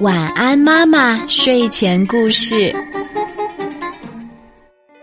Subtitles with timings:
[0.00, 1.26] 晚安，妈妈。
[1.26, 2.74] 睡前故事。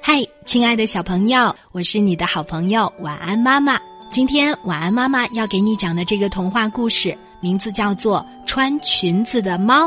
[0.00, 3.78] 嗨，亲爱的小朋友，我是你的好朋友晚安妈妈。
[4.10, 9.86] 今天晚安妈妈要给你讲的这个童话故事，名字叫做《穿裙子的猫》。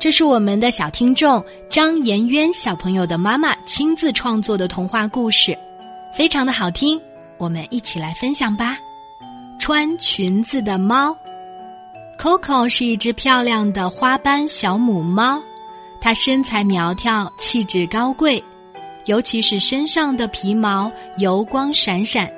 [0.00, 5.56] 这是我们的小听众张颜渊小朋友的妈妈亲自创作的童话故事，
[6.12, 7.00] 非常的好听。
[7.38, 8.76] 我们一起来分享吧。
[9.58, 11.16] 穿裙子的猫。
[12.24, 15.42] Coco 是一只漂亮的花斑小母猫，
[16.00, 18.42] 它身材苗条，气质高贵，
[19.04, 22.32] 尤其是身上的皮毛油光闪闪，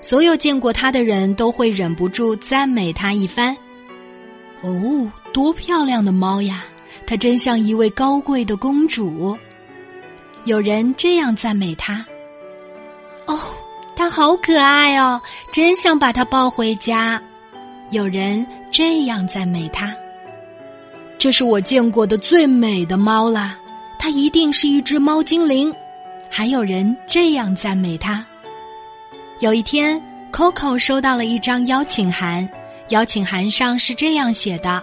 [0.00, 3.54] 所有见过它的人都会忍不住赞美它一番。
[4.62, 6.64] 哦，多漂亮的猫呀！
[7.06, 9.36] 它真像一位高贵的公主。
[10.44, 12.02] 有人这样赞美它
[13.28, 13.38] ：“哦，
[13.94, 15.20] 它好可爱哦，
[15.52, 17.22] 真想把它抱回家。”
[17.90, 19.92] 有人这样赞美它
[21.18, 23.58] ：“这是我见过的最美的猫啦，
[23.98, 25.74] 它一定是一只猫精灵。”
[26.30, 28.24] 还有人这样赞美它。
[29.40, 30.00] 有一天
[30.32, 32.48] ，Coco 收到了一张邀请函，
[32.90, 34.80] 邀请函上是这样写的：“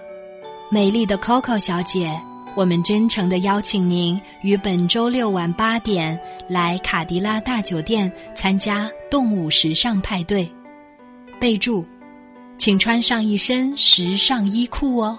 [0.69, 2.11] 美丽的 Coco 小姐，
[2.57, 10.45] 我们真诚的邀请您于本周六晚八点来卡迪拉大酒店参加动物时尚派对。”
[11.39, 11.85] 备注。
[12.57, 15.17] 请穿上一身时尚衣裤哦！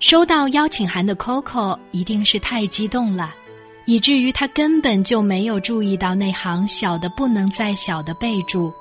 [0.00, 3.34] 收到邀请函的 Coco 一定是太激动了，
[3.86, 8.72] 以至于他根本就没有注意到那行小的不能再小的备注。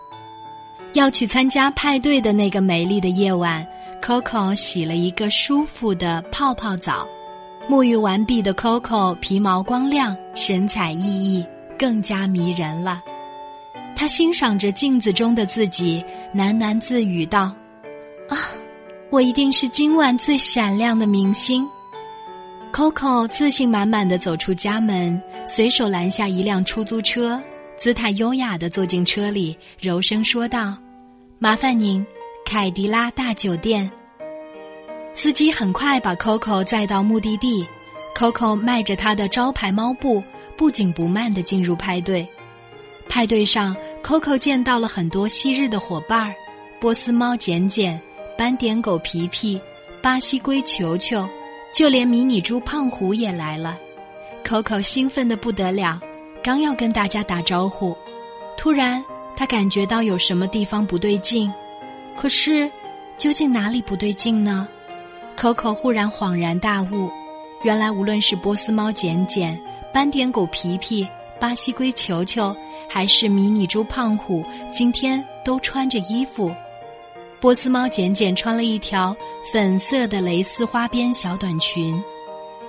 [0.93, 3.65] 要去参加派对的那个美丽的夜晚
[4.01, 7.07] ，Coco 洗了一个舒服的泡泡澡。
[7.69, 11.45] 沐浴完毕的 Coco 皮毛光亮，神采奕奕，
[11.79, 13.01] 更加迷人了。
[13.95, 16.03] 他欣赏着镜子中的自己，
[16.35, 17.55] 喃喃自语道。
[18.31, 18.47] 啊，
[19.09, 21.67] 我一定是今晚最闪亮的明星。
[22.71, 27.37] Coco 自信满满的走出家门，随手拦下一辆出租车，
[27.75, 30.77] 姿态优雅的坐进车里，柔声说道
[31.39, 32.05] ：“麻烦您，
[32.45, 33.91] 凯迪拉大酒店。”
[35.13, 37.67] 司机很快把 Coco 载到目的地。
[38.15, 40.23] Coco 迈着他的招牌猫步，
[40.55, 42.25] 不紧不慢的进入派对。
[43.09, 46.33] 派对上，Coco 见到了很多昔日的伙伴儿，
[46.79, 48.01] 波斯猫简简。
[48.41, 49.61] 斑点狗皮皮、
[50.01, 51.29] 巴西龟球球，
[51.71, 53.77] 就连迷你猪胖虎也来了。
[54.43, 56.01] Coco 兴奋的不得了，
[56.41, 57.95] 刚要跟大家打招呼，
[58.57, 61.53] 突然他感觉到有什么地方不对劲。
[62.17, 62.67] 可是，
[63.15, 64.67] 究竟哪里不对劲呢
[65.37, 67.11] ？Coco 忽然恍然大悟，
[67.61, 69.55] 原来无论是波斯猫简简、
[69.93, 71.07] 斑点狗皮皮、
[71.39, 72.57] 巴西龟球球，
[72.89, 74.43] 还是迷你猪胖虎，
[74.73, 76.51] 今天都穿着衣服。
[77.41, 79.17] 波斯猫简简穿了一条
[79.51, 81.99] 粉色的蕾丝花边小短裙，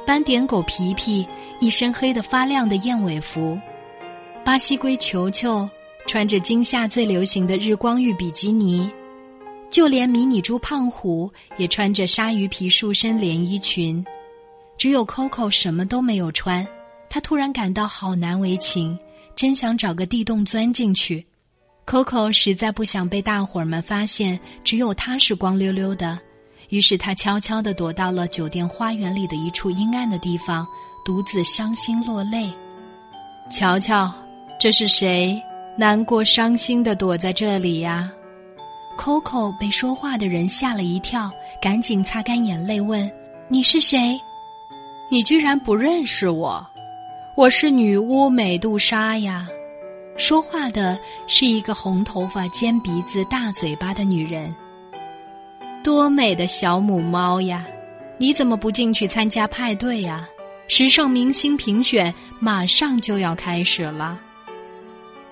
[0.07, 1.29] 斑点狗皮皮
[1.61, 3.59] 一身黑的发亮的燕尾服，
[4.43, 5.69] 巴西龟球球
[6.07, 8.91] 穿着今夏最流行的日光浴比基尼，
[9.69, 14.03] 就连迷你猪胖虎也穿着鲨鱼皮束身连衣裙，
[14.79, 16.67] 只有 Coco 什么都没有穿，
[17.11, 18.99] 他突然感到好难为情，
[19.37, 21.27] 真想找个地洞钻进去。
[21.87, 26.19] Coco 实在不想被大伙儿们发现，只有他是光溜溜的，
[26.69, 30.67] 于是他悄悄地躲到了酒店花园里的一处阴暗的地方，
[31.05, 32.51] 独自伤心落泪。
[33.51, 34.11] 瞧瞧，
[34.59, 35.41] 这是谁？
[35.77, 38.11] 难过伤心的躲在这里呀
[38.97, 43.11] ？Coco 被说话的人吓了一跳，赶紧擦干眼泪问
[43.49, 44.19] ：“你是谁？
[45.11, 46.65] 你居然不认识我？
[47.37, 49.49] 我是女巫美杜莎呀！”
[50.17, 54.55] 说话的是一个红头发、尖鼻子、大嘴巴的女人。
[55.83, 57.67] 多美的小母猫呀！
[58.19, 60.29] 你怎么不进去参加派对呀？
[60.69, 64.19] 时尚明星评选马上就要开始了。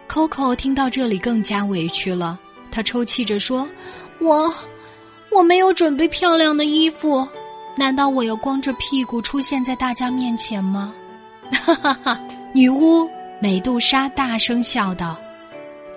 [0.08, 2.36] Coco 听到这里更加委屈了，
[2.70, 3.68] 她抽泣着说
[4.18, 4.52] ：“我，
[5.30, 7.26] 我没有准备漂亮的衣服，
[7.76, 10.92] 难道我要光着屁股出现在大家面前吗？”
[11.64, 12.20] 哈哈哈，
[12.52, 13.08] 女巫。
[13.42, 15.18] 美杜莎大声笑道：“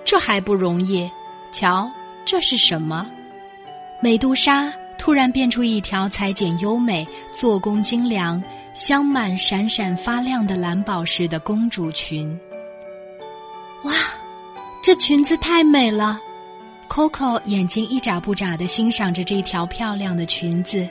[0.02, 1.10] 这还不容易？
[1.52, 1.90] 瞧，
[2.24, 3.06] 这是什么？”
[4.00, 8.42] 美杜莎突然变出一条裁剪优美、做工精良、
[8.72, 12.38] 镶满闪闪发亮的蓝宝石的公主裙。
[13.82, 13.92] 哇，
[14.82, 16.18] 这裙子太美了
[16.88, 20.88] ！Coco 眼睛一眨不眨的欣赏着这条漂亮的裙子，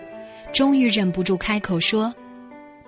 [0.53, 2.13] 终于忍不住开口说：“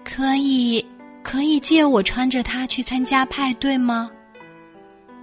[0.05, 0.85] 可以。”
[1.25, 4.11] 可以借我穿着它去参加派对吗？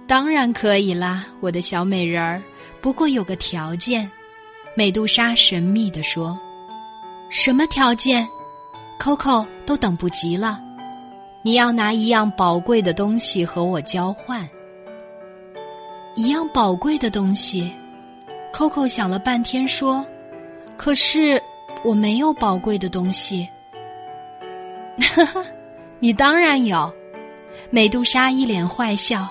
[0.05, 2.43] 当然可以啦，我的小美人儿。
[2.81, 4.11] 不过有个条件，
[4.75, 6.37] 美杜莎神秘地说
[7.31, 8.27] ：“什么条件
[8.99, 10.59] ？Coco 都等不及了。
[11.41, 14.45] 你要拿一样宝贵的东西和我交换。
[16.15, 17.73] 一样宝贵的东西
[18.53, 20.05] ，Coco 想了半天说
[20.75, 21.41] ：“可是
[21.81, 23.47] 我没有宝贵的东西。”
[25.15, 25.41] 哈哈，
[26.03, 26.93] 你当然有。
[27.69, 29.25] 美杜莎一脸坏笑。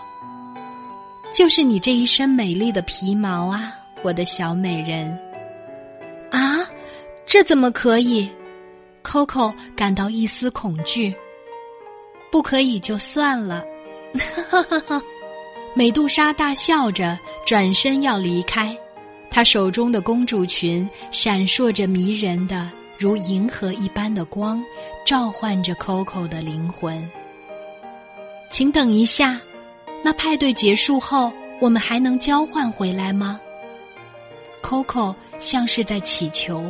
[1.31, 5.07] 就是你这一身美丽的皮毛啊，我的小美人。
[6.31, 6.67] 啊，
[7.27, 8.27] 这怎么可以
[9.05, 11.15] ？Coco 感到一丝恐惧。
[12.31, 13.63] 不可以就算了，
[14.49, 15.03] 哈哈哈！
[15.75, 18.75] 美杜莎大笑着转身要离开，
[19.31, 22.71] 她手中的公主裙闪烁着迷人的
[23.03, 24.65] 如银河一般的光，
[25.05, 27.11] 召唤着 Coco 的灵魂。
[28.49, 29.41] 请等一下，
[30.05, 33.41] 那派对结束后，我们还能交换回来吗
[34.63, 36.65] ？Coco 像是在祈求。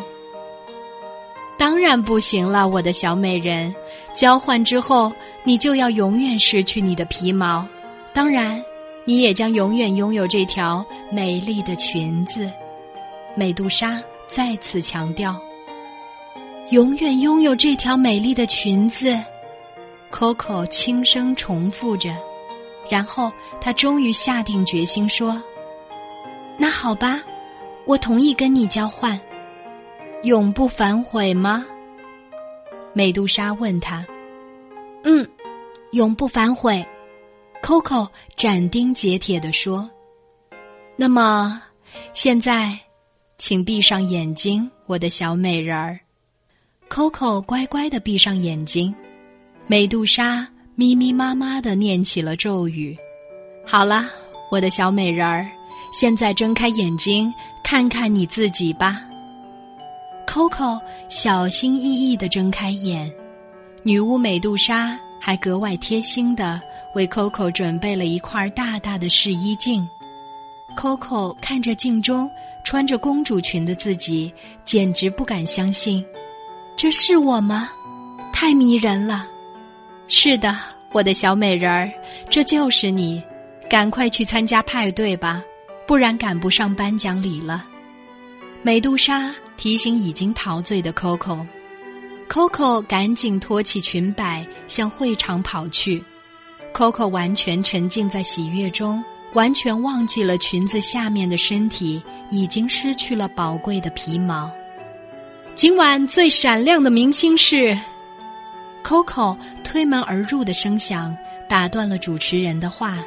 [1.59, 3.75] 当然不行了，我的小美人。
[4.15, 5.13] 交换之后，
[5.45, 7.69] 你就要永远失去你的皮毛，
[8.15, 8.65] 当然，
[9.05, 12.51] 你也将永远拥有这条美丽的裙子。
[13.35, 15.39] 美杜莎再次强调
[16.73, 19.15] ：“永远拥有这条美丽的裙子。
[20.11, 22.17] ”Coco 轻声重复着，
[22.89, 23.31] 然后
[23.61, 25.43] 他终于下定决心说
[26.57, 27.23] ：“那好吧，
[27.85, 29.21] 我同意跟你交换。”
[30.25, 31.67] 永不反悔吗？
[32.95, 34.07] 美杜莎问他。
[35.05, 35.29] 嗯，
[35.91, 36.83] 永不反悔。
[37.63, 39.91] Coco 斩钉截铁地说。
[40.97, 41.61] 那么，
[42.15, 42.79] 现在，
[43.37, 46.01] 请闭上眼睛，我的小美人儿。
[46.93, 48.95] Coco 乖乖的闭上眼睛。
[49.67, 52.95] 美杜莎咪咪妈妈的念起了咒语。
[53.65, 54.11] 好了，
[54.51, 55.49] 我的小美人儿，
[55.91, 57.33] 现在睁开眼睛，
[57.65, 59.01] 看看你自己吧。
[60.27, 60.79] Coco
[61.09, 63.11] 小心翼翼地睁开眼，
[63.83, 66.61] 女巫美杜莎还格外贴心地
[66.95, 69.89] 为 Coco 准备了一块大大的试衣镜。
[70.77, 72.31] Coco 看着镜中
[72.65, 74.31] 穿着公主裙的自己，
[74.63, 76.05] 简直不敢相信，
[76.77, 77.71] 这是我吗？
[78.33, 79.27] 太迷人了！
[80.09, 80.57] 是的，
[80.93, 81.91] 我的小美人儿，
[82.29, 83.23] 这就是你。
[83.71, 85.43] 赶快去参加派对吧，
[85.87, 87.67] 不然赶不上颁奖礼了。
[88.63, 89.35] 美杜莎。
[89.59, 96.03] 提醒已经陶醉的 Coco，Coco 赶紧托起裙摆向会场跑去。
[96.75, 99.05] Coco 完全沉浸在喜悦中，
[99.35, 104.51] 完全忘记了裙子下面的身体已经失去了宝贵的皮毛。
[105.55, 107.77] 今晚最闪亮的明星是
[108.83, 109.37] Coco。
[109.65, 111.17] 推门而入的声响
[111.49, 112.99] 打断了主持人的话，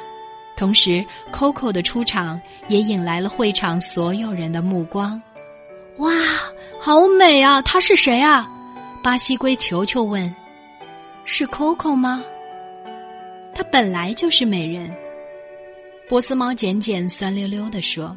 [0.56, 5.20] 同时 Coco 的出场也引来了会场所有人的目光。
[5.98, 6.10] 哇，
[6.80, 7.62] 好美啊！
[7.62, 8.50] 她是谁啊？
[9.00, 10.34] 巴西龟球球问
[11.24, 12.24] ：“是 Coco 吗？”
[13.54, 14.92] 她本来就是美人。
[16.08, 18.16] 波斯猫简简酸溜溜的说：“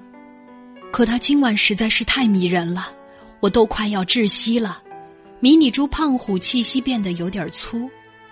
[0.92, 2.92] 可她今晚实在是太迷人了，
[3.40, 4.82] 我都快要窒息了。”
[5.42, 7.90] 迷你猪胖虎气息变得有点粗，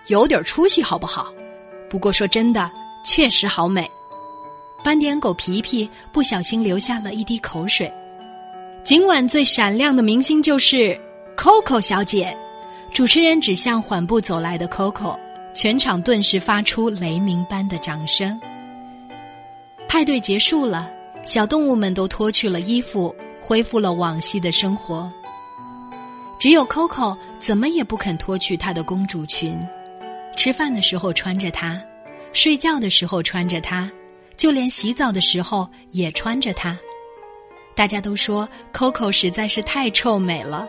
[0.08, 1.32] 有点出息好不好？
[1.88, 2.70] 不过说真的，
[3.02, 3.90] 确实好美。
[4.84, 7.90] 斑点狗皮皮不小心流下了一滴口水。
[8.84, 10.98] 今晚最闪亮的明星就是
[11.36, 12.36] Coco 小姐。
[12.92, 15.18] 主持人指向缓步走来的 Coco，
[15.54, 18.38] 全场顿时发出雷鸣般的掌声。
[19.88, 20.90] 派对结束了，
[21.24, 23.14] 小动物们都脱去了衣服，
[23.48, 25.10] 恢复了往昔的生活。
[26.38, 29.58] 只有 Coco 怎么也不肯脱去她的公主裙，
[30.36, 31.82] 吃饭的时候穿着它，
[32.34, 33.90] 睡觉的时候穿着它，
[34.36, 36.78] 就连洗澡的时候也穿着它。
[37.74, 40.68] 大家都说 Coco 实在是太臭美了，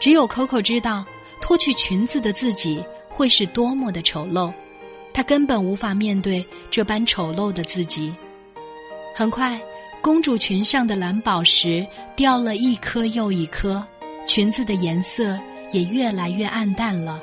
[0.00, 1.04] 只有 Coco 知道
[1.40, 4.52] 脱去裙子的自己会是多么的丑陋，
[5.14, 8.12] 她根本无法面对这般丑陋的自己。
[9.14, 9.58] 很快，
[10.00, 13.84] 公主裙上的蓝宝石掉了一颗又一颗，
[14.26, 15.38] 裙子的颜色
[15.72, 17.20] 也越来越暗淡了，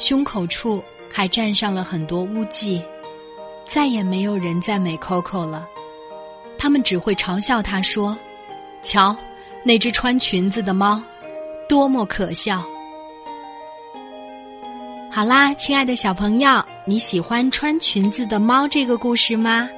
[0.00, 2.82] 胸口处还沾上了很多污迹。
[3.64, 5.68] 再也没有人赞美 Coco 了，
[6.58, 8.16] 他们只会嘲笑她说。
[8.82, 9.16] 瞧，
[9.64, 11.02] 那只穿裙子的猫，
[11.68, 12.64] 多么可笑！
[15.10, 19.68] 好啦，亲爱的小朋友，你喜欢穿裙子的猫这个故事吗？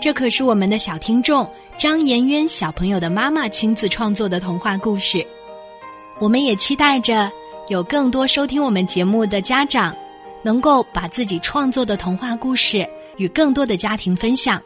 [0.00, 5.24] 这可是我们的小听众张妍渊小朋友的妈妈亲自创作的童话故事。
[6.18, 7.30] 我们也期待着
[7.68, 9.94] 有更多收听我们节目的家长，
[10.42, 14.60] 能够把自己创作的童话故事与更多的家庭分享。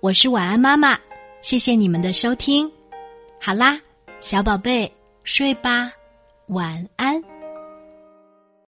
[0.00, 0.98] 我是晚安妈妈，
[1.42, 2.70] 谢谢你们的收听。
[3.38, 3.78] 好啦，
[4.20, 4.90] 小宝贝，
[5.24, 5.92] 睡吧，
[6.46, 7.35] 晚安。